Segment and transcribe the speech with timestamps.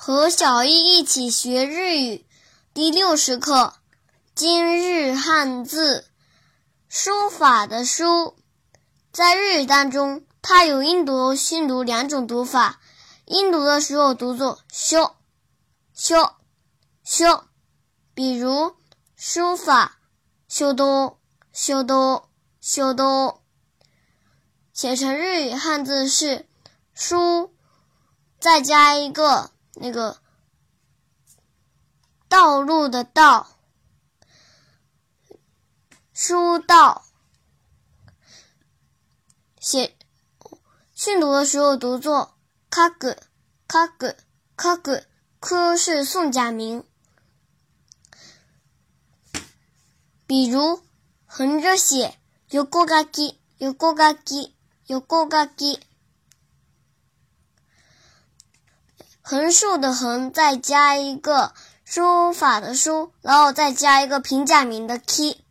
[0.00, 2.24] 和小易一起学日语
[2.72, 3.74] 第六十课，
[4.32, 6.06] 今日汉字，
[6.88, 8.36] 书法的书，
[9.10, 12.80] 在日语当中，它有音读、训读两种读法。
[13.24, 15.16] 音读的时候读作修
[15.92, 16.32] 修
[17.02, 17.42] 修，
[18.14, 18.76] 比如
[19.16, 19.98] 书法
[20.46, 21.18] 修多
[21.52, 22.30] 修多
[22.60, 23.42] 修多，
[24.72, 26.46] 写成日语汉字是
[26.94, 27.52] 书，
[28.38, 29.50] 再加一个。
[29.80, 30.18] 那个
[32.28, 33.48] 道路的道，
[36.12, 37.04] 书道，
[39.60, 39.96] 写
[40.94, 42.36] 训读的时候读作
[42.70, 43.16] 卡格
[43.66, 44.16] 卡格
[44.56, 45.04] 卡格，
[45.38, 46.84] 科是宋假名。
[50.26, 50.82] 比如
[51.24, 55.00] 横着写有过嘎基有过嘎基有
[59.30, 61.52] 横竖的横，再加一个
[61.84, 65.44] 书法的书，然后再加一个平假名的 k。